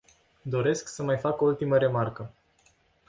[0.45, 2.31] Doresc să mai fac o ultimă remarcă.